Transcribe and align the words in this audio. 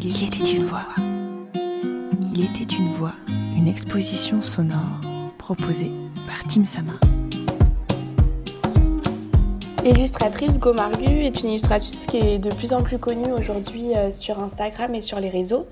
Il 0.00 0.22
était 0.22 0.52
une 0.52 0.64
voix. 0.64 0.86
Il 2.32 2.44
était 2.44 2.72
une 2.72 2.92
voix, 2.92 3.14
une 3.56 3.66
exposition 3.66 4.42
sonore 4.42 5.00
proposée 5.38 5.90
par 6.24 6.46
Tim 6.48 6.64
Sama. 6.64 6.92
L'illustratrice 9.82 10.60
Gomargu 10.60 11.24
est 11.24 11.42
une 11.42 11.48
illustratrice 11.48 12.06
qui 12.06 12.18
est 12.18 12.38
de 12.38 12.54
plus 12.54 12.72
en 12.72 12.82
plus 12.82 12.98
connue 12.98 13.32
aujourd'hui 13.32 13.96
euh, 13.96 14.12
sur 14.12 14.38
Instagram 14.38 14.94
et 14.94 15.00
sur 15.00 15.18
les 15.18 15.30
réseaux. 15.30 15.66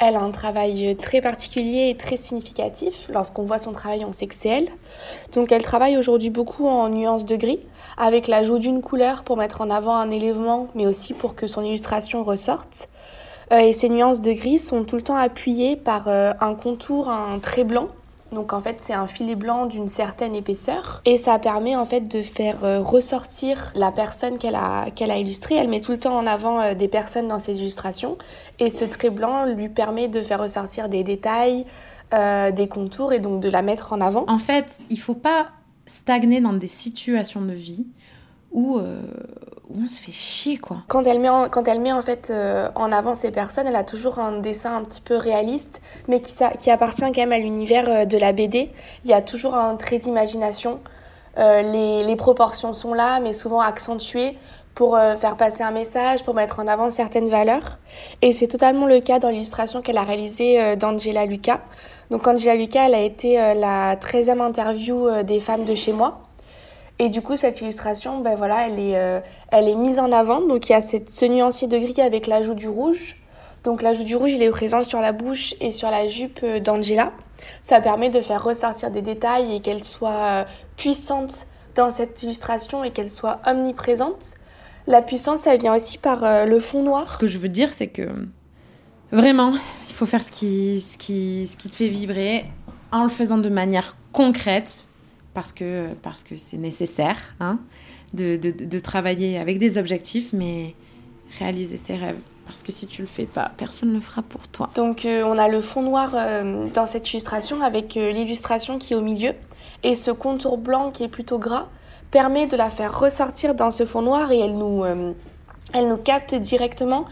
Elle 0.00 0.16
a 0.16 0.20
un 0.20 0.32
travail 0.32 0.96
très 0.96 1.20
particulier 1.20 1.90
et 1.90 1.96
très 1.96 2.16
significatif. 2.16 3.08
Lorsqu'on 3.12 3.44
voit 3.44 3.58
son 3.58 3.72
travail, 3.72 4.04
on 4.04 4.12
sait 4.12 4.26
que 4.26 4.34
c'est 4.34 4.48
elle. 4.48 4.68
Donc 5.34 5.52
elle 5.52 5.62
travaille 5.62 5.96
aujourd'hui 5.96 6.30
beaucoup 6.30 6.66
en 6.66 6.88
nuances 6.88 7.26
de 7.26 7.36
gris, 7.36 7.60
avec 7.96 8.26
l'ajout 8.26 8.58
d'une 8.58 8.82
couleur 8.82 9.22
pour 9.22 9.36
mettre 9.36 9.60
en 9.60 9.70
avant 9.70 9.94
un 9.94 10.10
élément, 10.10 10.66
mais 10.74 10.86
aussi 10.86 11.14
pour 11.14 11.36
que 11.36 11.46
son 11.46 11.62
illustration 11.62 12.24
ressorte. 12.24 12.88
Euh, 13.52 13.58
et 13.58 13.72
ces 13.72 13.88
nuances 13.88 14.20
de 14.20 14.32
gris 14.32 14.58
sont 14.58 14.84
tout 14.84 14.96
le 14.96 15.02
temps 15.02 15.16
appuyées 15.16 15.76
par 15.76 16.08
euh, 16.08 16.32
un 16.40 16.54
contour, 16.54 17.08
un 17.08 17.38
trait 17.38 17.64
blanc 17.64 17.88
donc 18.32 18.52
en 18.52 18.60
fait 18.60 18.80
c'est 18.80 18.92
un 18.92 19.06
filet 19.06 19.34
blanc 19.34 19.66
d'une 19.66 19.88
certaine 19.88 20.34
épaisseur 20.34 21.00
et 21.06 21.16
ça 21.16 21.38
permet 21.38 21.76
en 21.76 21.84
fait 21.84 22.02
de 22.02 22.20
faire 22.20 22.62
euh, 22.62 22.80
ressortir 22.80 23.72
la 23.74 23.90
personne 23.90 24.38
qu'elle 24.38 24.54
a, 24.54 24.90
qu'elle 24.90 25.10
a 25.10 25.16
illustrée. 25.16 25.54
Elle 25.54 25.68
met 25.68 25.80
tout 25.80 25.92
le 25.92 25.98
temps 25.98 26.16
en 26.16 26.26
avant 26.26 26.60
euh, 26.60 26.74
des 26.74 26.88
personnes 26.88 27.28
dans 27.28 27.38
ses 27.38 27.58
illustrations 27.60 28.18
et 28.58 28.68
ce 28.70 28.84
trait 28.84 29.10
blanc 29.10 29.46
lui 29.46 29.68
permet 29.68 30.08
de 30.08 30.20
faire 30.20 30.42
ressortir 30.42 30.90
des 30.90 31.04
détails, 31.04 31.64
euh, 32.12 32.50
des 32.50 32.68
contours 32.68 33.14
et 33.14 33.18
donc 33.18 33.40
de 33.40 33.48
la 33.48 33.62
mettre 33.62 33.94
en 33.94 34.00
avant. 34.00 34.24
En 34.28 34.38
fait, 34.38 34.80
il 34.90 34.98
faut 34.98 35.14
pas 35.14 35.48
stagner 35.86 36.42
dans 36.42 36.52
des 36.52 36.66
situations 36.66 37.40
de 37.40 37.54
vie 37.54 37.86
où, 38.52 38.78
on 39.74 39.86
se 39.86 40.00
fait 40.00 40.12
chier 40.12 40.56
quoi. 40.56 40.78
Quand 40.88 41.04
elle 41.04 41.20
met 41.20 41.28
en, 41.28 41.48
quand 41.48 41.66
elle 41.68 41.80
met 41.80 41.92
en 41.92 42.02
fait 42.02 42.30
euh, 42.30 42.68
en 42.74 42.90
avant 42.90 43.14
ces 43.14 43.30
personnes, 43.30 43.66
elle 43.66 43.76
a 43.76 43.84
toujours 43.84 44.18
un 44.18 44.38
dessin 44.40 44.74
un 44.76 44.84
petit 44.84 45.00
peu 45.00 45.16
réaliste, 45.16 45.80
mais 46.08 46.20
qui, 46.20 46.70
appartient 46.70 47.02
quand 47.02 47.16
même 47.16 47.32
à 47.32 47.38
l'univers 47.38 47.88
euh, 47.88 48.04
de 48.04 48.16
la 48.16 48.32
BD. 48.32 48.70
Il 49.04 49.10
y 49.10 49.14
a 49.14 49.20
toujours 49.20 49.54
un 49.54 49.76
trait 49.76 49.98
d'imagination. 49.98 50.80
Euh, 51.38 52.02
les, 52.02 52.16
proportions 52.16 52.72
sont 52.72 52.94
là, 52.94 53.20
mais 53.20 53.32
souvent 53.32 53.60
accentuées 53.60 54.36
pour 54.74 54.96
faire 54.96 55.36
passer 55.36 55.64
un 55.64 55.72
message, 55.72 56.22
pour 56.22 56.34
mettre 56.34 56.60
en 56.60 56.68
avant 56.68 56.88
certaines 56.90 57.28
valeurs. 57.28 57.78
Et 58.22 58.32
c'est 58.32 58.46
totalement 58.46 58.86
le 58.86 59.00
cas 59.00 59.18
dans 59.18 59.28
l'illustration 59.28 59.82
qu'elle 59.82 59.96
a 59.98 60.04
réalisée 60.04 60.76
d'Angela 60.76 61.26
Lucas. 61.26 61.60
Donc 62.12 62.24
Angela 62.28 62.54
Lucas, 62.54 62.86
elle 62.86 62.94
a 62.94 63.00
été 63.00 63.34
la 63.56 63.96
13e 63.96 64.40
interview 64.40 65.22
des 65.24 65.40
femmes 65.40 65.64
de 65.64 65.74
chez 65.74 65.92
moi. 65.92 66.27
Et 66.98 67.08
du 67.08 67.22
coup, 67.22 67.36
cette 67.36 67.60
illustration, 67.60 68.20
ben 68.20 68.34
voilà, 68.34 68.66
elle 68.66 68.78
est, 68.78 68.96
euh, 68.96 69.20
elle 69.50 69.68
est 69.68 69.74
mise 69.74 69.98
en 69.98 70.10
avant. 70.10 70.40
Donc 70.40 70.68
il 70.68 70.72
y 70.72 70.74
a 70.74 70.82
cette, 70.82 71.10
ce 71.10 71.26
nuancier 71.26 71.68
de 71.68 71.78
gris 71.78 72.00
avec 72.00 72.26
l'ajout 72.26 72.54
du 72.54 72.68
rouge. 72.68 73.16
Donc 73.64 73.82
l'ajout 73.82 74.04
du 74.04 74.16
rouge, 74.16 74.32
il 74.32 74.42
est 74.42 74.50
présent 74.50 74.82
sur 74.82 75.00
la 75.00 75.12
bouche 75.12 75.54
et 75.60 75.70
sur 75.70 75.90
la 75.90 76.08
jupe 76.08 76.40
euh, 76.42 76.58
d'Angela. 76.58 77.12
Ça 77.62 77.80
permet 77.80 78.10
de 78.10 78.20
faire 78.20 78.42
ressortir 78.42 78.90
des 78.90 79.02
détails 79.02 79.54
et 79.54 79.60
qu'elle 79.60 79.84
soit 79.84 80.10
euh, 80.10 80.44
puissante 80.76 81.46
dans 81.76 81.92
cette 81.92 82.20
illustration 82.22 82.82
et 82.82 82.90
qu'elle 82.90 83.10
soit 83.10 83.38
omniprésente. 83.46 84.34
La 84.88 85.02
puissance, 85.02 85.46
elle 85.46 85.60
vient 85.60 85.76
aussi 85.76 85.98
par 85.98 86.46
le 86.46 86.60
fond 86.60 86.82
noir. 86.82 87.10
Ce 87.10 87.18
que 87.18 87.26
je 87.26 87.36
veux 87.36 87.50
dire, 87.50 87.74
c'est 87.74 87.88
que 87.88 88.08
vraiment, 89.12 89.52
il 89.88 89.94
faut 89.94 90.06
faire 90.06 90.22
ce 90.22 90.32
qui, 90.32 90.80
ce, 90.80 90.96
qui, 90.96 91.46
ce 91.46 91.58
qui 91.58 91.68
te 91.68 91.74
fait 91.74 91.88
vibrer 91.88 92.46
en 92.90 93.02
le 93.02 93.10
faisant 93.10 93.36
de 93.36 93.50
manière 93.50 93.96
concrète, 94.12 94.82
parce 95.38 95.52
que 95.52 95.94
parce 96.02 96.24
que 96.24 96.34
c'est 96.34 96.56
nécessaire 96.56 97.16
hein, 97.38 97.60
de, 98.12 98.34
de, 98.34 98.78
travailler 98.80 99.38
avec 99.38 99.60
des 99.60 99.78
objectifs, 99.78 100.32
mais 100.32 100.74
réaliser 101.38 101.76
ses 101.76 101.94
rêves. 101.94 102.18
Parce 102.44 102.64
que 102.64 102.72
si 102.72 102.88
tu 102.88 103.02
le 103.02 103.06
fais 103.06 103.26
pas, 103.26 103.52
personne 103.56 103.90
ne 103.90 103.94
le 103.94 104.00
fera 104.00 104.22
pour 104.22 104.48
toi. 104.48 104.68
Donc 104.74 105.04
euh, 105.04 105.22
on 105.24 105.38
a 105.38 105.46
le 105.46 105.60
fond 105.60 105.82
noir 105.82 106.10
euh, 106.14 106.64
dans 106.74 106.88
cette 106.88 107.08
illustration 107.12 107.62
avec 107.62 107.96
euh, 107.96 108.10
l'illustration 108.10 108.78
qui 108.78 108.94
est 108.94 108.96
au 108.96 109.00
milieu. 109.00 109.32
Et 109.84 109.94
ce 109.94 110.10
contour 110.10 110.58
blanc 110.58 110.90
qui 110.90 111.04
est 111.04 111.08
plutôt 111.08 111.38
gras 111.38 111.68
permet 112.10 112.48
de 112.48 112.56
la 112.56 112.68
faire 112.68 112.98
ressortir 112.98 113.54
dans 113.54 113.70
ce 113.70 113.86
fond 113.86 114.02
noir 114.02 114.32
et 114.32 114.40
elle 114.40 114.56
nous, 114.58 114.84
elle 114.84 115.88
nous 115.88 115.98
capte 115.98 116.34
directement. 116.34 117.04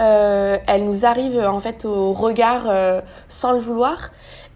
Elle 0.00 0.84
nous 0.84 1.04
arrive 1.04 1.38
en 1.38 1.60
fait 1.60 1.84
au 1.84 2.12
regard 2.12 2.62
sans 3.28 3.52
le 3.52 3.58
vouloir 3.58 4.10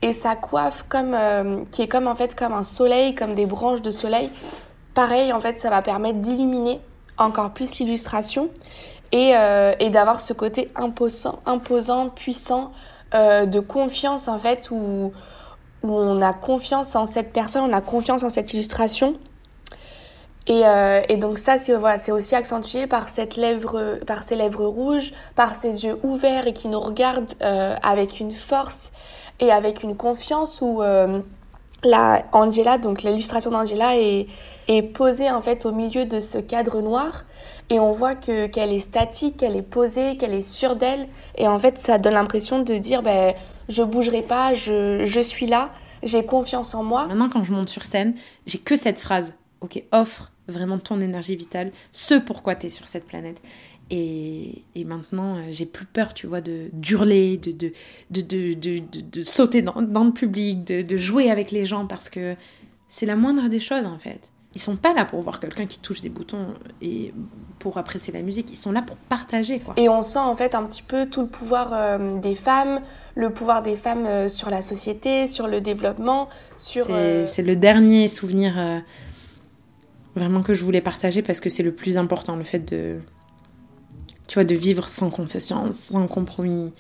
et 0.05 0.13
sa 0.13 0.37
coiffe 0.37 0.85
euh, 0.95 1.65
qui 1.71 1.81
est 1.81 1.89
comme 1.89 2.07
en 2.07 2.15
fait 2.15 2.35
comme 2.35 2.53
un 2.53 2.63
soleil, 2.63 3.15
comme 3.15 3.35
des 3.35 3.47
branches 3.47 3.81
de 3.81 3.91
soleil. 3.91 4.31
Pareil, 4.93 5.33
en 5.33 5.41
fait, 5.41 5.59
ça 5.59 5.71
va 5.71 5.81
permettre 5.81 6.19
d'illuminer 6.19 6.79
encore 7.17 7.53
plus 7.53 7.79
l'illustration 7.79 8.51
et, 9.13 9.33
euh, 9.35 9.73
d'avoir 9.91 10.21
ce 10.21 10.35
côté 10.35 10.71
imposant, 10.77 11.39
imposant 11.47 12.11
puissant, 12.11 12.73
euh, 13.15 13.47
de 13.47 13.61
confiance 13.61 14.29
en 14.29 14.39
fait, 14.39 14.69
où 14.71 15.13
on 15.83 16.21
a 16.21 16.33
confiance 16.35 16.95
en 16.97 17.07
cette 17.07 17.33
personne, 17.33 17.63
on 17.63 17.73
a 17.73 17.81
confiance 17.81 18.25
en 18.25 18.31
cette 18.31 18.53
illustration. 18.53 19.15
Et, 20.47 20.63
et, 21.09 21.17
donc 21.17 21.39
ça, 21.39 21.59
c'est 21.59 21.75
voilà, 21.75 21.97
aussi 22.13 22.35
accentué 22.35 22.87
par, 22.87 23.09
cette 23.09 23.37
lèvre, 23.37 23.99
par 24.07 24.23
ses 24.23 24.37
lèvres 24.37 24.67
rouges, 24.67 25.15
par 25.37 25.55
ses 25.55 25.85
yeux 25.85 25.99
ouverts 26.03 26.47
et 26.47 26.53
qui 26.53 26.69
nous 26.69 26.81
regardent 26.81 27.33
avec 27.83 28.21
une 28.21 28.33
force 28.33 28.91
et 29.41 29.51
avec 29.51 29.83
une 29.83 29.97
confiance 29.97 30.61
où 30.61 30.83
euh, 30.83 31.21
la 31.83 32.25
Angela, 32.33 32.79
donc 32.79 33.03
l'illustration 33.03 33.51
d'Angela 33.51 33.97
est, 33.97 34.27
est 34.69 34.83
posée 34.83 35.31
en 35.31 35.43
fait 35.43 35.67
au 35.67 35.73
milieu 35.73 36.05
de 36.07 36.21
ce 36.21 36.39
cadre 36.39 36.81
noir 36.81 37.23
et 37.71 37.81
on 37.81 37.93
voit 37.93 38.15
que 38.15 38.47
qu'elle 38.47 38.73
est 38.73 38.81
statique, 38.81 39.39
qu'elle 39.39 39.57
est 39.57 39.63
posée, 39.63 40.17
qu'elle 40.17 40.35
est 40.35 40.43
sûre 40.43 40.77
d'elle 40.77 41.09
et 41.37 41.49
en 41.49 41.59
fait 41.59 41.81
ça 41.81 41.99
donne 41.99 42.15
l'impression 42.15 42.61
de 42.61 42.75
dire 42.75 43.03
ben 43.03 43.35
je 43.69 43.83
bougerai 43.83 44.23
pas, 44.23 44.55
je, 44.55 45.05
je 45.05 45.21
suis 45.21 45.47
là, 45.47 45.71
j'ai 46.03 46.25
confiance 46.25 46.75
en 46.75 46.83
moi. 46.83 47.07
Maintenant 47.07 47.29
quand 47.29 47.45
je 47.45 47.53
monte 47.53 47.69
sur 47.69 47.85
scène, 47.85 48.15
j'ai 48.47 48.59
que 48.59 48.77
cette 48.77 48.99
phrase. 48.99 49.35
OK, 49.61 49.83
offre 49.93 50.33
vraiment 50.49 50.79
ton 50.79 51.01
énergie 51.01 51.37
vitale, 51.37 51.73
ce 51.93 52.15
pourquoi 52.15 52.55
tu 52.55 52.67
es 52.67 52.71
sur 52.71 52.87
cette 52.87 53.07
planète. 53.07 53.41
Et, 53.91 54.63
et, 54.75 54.85
maintenant, 54.85 55.37
euh, 55.37 55.43
j'ai 55.51 55.67
plus 55.67 55.85
peur, 55.85 56.15
tu 56.15 56.27
vois, 56.27 56.41
de 56.41 56.71
d'hurler, 56.73 57.37
de 57.37 57.53
de, 57.53 57.73
de, 58.11 58.55
de, 58.55 58.81
de, 58.81 59.25
sauter 59.25 59.61
dans, 59.61 59.83
dans, 59.83 60.05
le 60.05 60.13
public, 60.13 60.65
de, 60.65 60.97
jouer 60.97 61.31
avec 61.31 61.51
les 61.51 61.67
gens, 61.67 61.87
parce 61.87 62.09
que 62.09 62.35
c'est 62.89 63.05
la 63.05 63.15
moindre 63.15 63.49
des 63.49 63.61
choses, 63.61 63.85
en 63.85 63.99
fait. 63.99 64.31
Ils 64.55 64.61
sont 64.61 64.77
pas 64.77 64.95
là 64.95 65.05
pour 65.05 65.21
voir 65.21 65.39
quelqu'un 65.39 65.67
qui 65.67 65.81
touche 65.81 66.01
des 66.01 66.09
boutons 66.09 66.55
et 66.81 67.13
pour 67.59 67.77
apprécier 67.77 68.13
la 68.13 68.23
musique, 68.23 68.51
ils 68.51 68.57
sont 68.57 68.73
là 68.73 68.81
pour 68.81 68.97
partager, 68.97 69.59
quoi. 69.59 69.75
Et 69.77 69.89
on 69.89 70.03
sent, 70.03 70.19
en 70.19 70.35
fait, 70.35 70.55
un 70.55 70.65
petit 70.65 70.83
peu 70.83 71.07
tout 71.07 71.21
le 71.21 71.27
pouvoir 71.27 71.71
euh, 71.73 72.19
des 72.21 72.37
femmes, 72.37 72.81
le 73.17 73.31
pouvoir 73.31 73.63
des 73.63 73.77
femmes 73.77 74.07
euh, 74.07 74.29
sur 74.31 74.49
la 74.49 74.63
société, 74.63 75.27
sur 75.27 75.47
le 75.47 75.61
développement, 75.61 76.31
sur... 76.57 76.87
C'est 76.87 77.43
le 77.43 77.57
dernier 77.57 78.09
souvenir 78.09 78.55
vraiment 80.15 80.43
que 80.43 80.55
je 80.55 80.65
voulais 80.65 80.81
partager, 80.81 81.23
parce 81.23 81.41
que 81.41 81.49
c'est 81.51 81.63
le 81.63 81.73
plus 81.73 81.99
important, 81.99 82.37
le 82.37 82.45
fait 82.45 82.61
de 82.61 82.99
tu 84.27 84.35
vois, 84.35 84.45
de 84.45 84.55
vivre 84.55 84.89
sans 84.89 85.11
concession, 85.11 85.73
sans 85.73 86.07
compromis, 86.07 86.73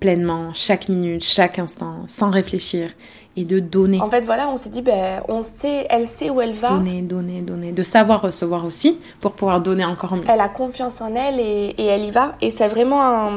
pleinement, 0.00 0.52
chaque 0.52 0.88
minute, 0.88 1.22
chaque 1.22 1.58
instant, 1.58 2.04
sans 2.06 2.30
réfléchir 2.30 2.90
et 3.36 3.44
de 3.44 3.60
donner. 3.60 4.00
En 4.00 4.08
fait, 4.08 4.22
voilà, 4.22 4.48
on 4.48 4.56
s'est 4.56 4.70
dit, 4.70 4.82
ben, 4.82 5.22
on 5.28 5.42
sait, 5.42 5.86
elle 5.90 6.08
sait 6.08 6.30
où 6.30 6.40
elle 6.40 6.52
va. 6.52 6.70
Donner, 6.70 7.02
donner, 7.02 7.40
donner. 7.42 7.72
De 7.72 7.82
savoir 7.82 8.20
recevoir 8.22 8.64
aussi 8.64 8.98
pour 9.20 9.32
pouvoir 9.32 9.60
donner 9.60 9.84
encore 9.84 10.16
mieux. 10.16 10.24
Elle 10.28 10.40
a 10.40 10.48
confiance 10.48 11.00
en 11.00 11.14
elle 11.14 11.38
et, 11.38 11.74
et 11.78 11.84
elle 11.84 12.02
y 12.02 12.10
va. 12.10 12.34
Et 12.40 12.50
c'est 12.50 12.68
vraiment 12.68 13.30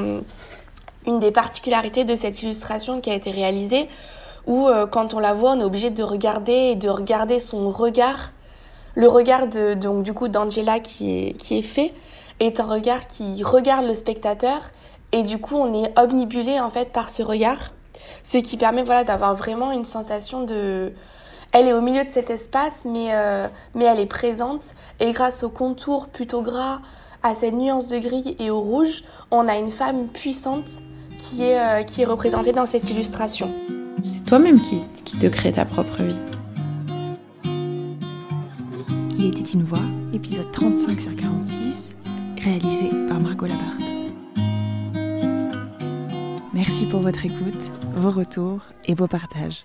une 1.05 1.19
des 1.19 1.31
particularités 1.31 2.03
de 2.03 2.15
cette 2.15 2.41
illustration 2.41 2.99
qui 3.01 3.11
a 3.11 3.15
été 3.15 3.31
réalisée 3.31 3.87
où, 4.47 4.67
euh, 4.67 4.87
quand 4.87 5.13
on 5.13 5.19
la 5.19 5.33
voit, 5.33 5.51
on 5.51 5.59
est 5.59 5.63
obligé 5.63 5.91
de 5.91 6.03
regarder 6.03 6.71
et 6.71 6.75
de 6.75 6.89
regarder 6.89 7.39
son 7.39 7.69
regard. 7.69 8.31
Le 8.95 9.07
regard 9.07 9.47
donc, 9.47 10.03
du 10.03 10.13
coup 10.13 10.27
d'Angela 10.27 10.79
qui 10.79 11.27
est, 11.27 11.33
qui 11.33 11.57
est 11.57 11.63
fait 11.63 11.93
est 12.39 12.59
un 12.59 12.65
regard 12.65 13.07
qui 13.07 13.43
regarde 13.43 13.85
le 13.85 13.93
spectateur 13.93 14.71
et 15.11 15.23
du 15.23 15.39
coup 15.39 15.55
on 15.55 15.73
est 15.83 15.97
omnibulé 15.99 16.59
en 16.59 16.69
fait 16.69 16.91
par 16.91 17.09
ce 17.09 17.23
regard, 17.23 17.73
ce 18.23 18.37
qui 18.37 18.57
permet 18.57 18.83
voilà 18.83 19.03
d'avoir 19.03 19.35
vraiment 19.35 19.71
une 19.71 19.85
sensation 19.85 20.43
de 20.43 20.91
elle 21.53 21.67
est 21.67 21.73
au 21.73 21.81
milieu 21.81 22.03
de 22.03 22.09
cet 22.09 22.29
espace 22.29 22.83
mais, 22.85 23.09
euh, 23.11 23.47
mais 23.75 23.85
elle 23.85 23.99
est 23.99 24.05
présente 24.05 24.73
et 24.99 25.11
grâce 25.11 25.43
au 25.43 25.49
contour 25.49 26.07
plutôt 26.07 26.41
gras, 26.41 26.79
à 27.23 27.35
cette 27.35 27.53
nuance 27.53 27.87
de 27.87 27.99
gris 27.99 28.35
et 28.39 28.49
au 28.49 28.59
rouge, 28.59 29.03
on 29.29 29.47
a 29.47 29.57
une 29.57 29.71
femme 29.71 30.07
puissante 30.07 30.81
qui 31.17 31.43
est, 31.43 31.59
euh, 31.59 31.83
qui 31.83 32.01
est 32.01 32.05
représentée 32.05 32.51
dans 32.51 32.65
cette 32.65 32.89
illustration. 32.89 33.51
C'est 34.03 34.25
toi-même 34.25 34.59
qui, 34.59 34.83
qui 35.05 35.17
te 35.19 35.27
crée 35.27 35.51
ta 35.51 35.65
propre 35.65 36.01
vie. 36.01 36.17
Il 39.23 39.27
était 39.27 39.51
une 39.51 39.61
voix, 39.61 39.85
épisode 40.13 40.51
35 40.51 40.99
sur 40.99 41.15
46 41.15 41.95
réalisé 42.43 42.89
par 43.07 43.19
Margot 43.19 43.45
Labarthe. 43.45 43.83
Merci 46.55 46.87
pour 46.87 47.01
votre 47.01 47.23
écoute, 47.23 47.69
vos 47.93 48.09
retours 48.09 48.61
et 48.85 48.95
vos 48.95 49.05
partages. 49.05 49.63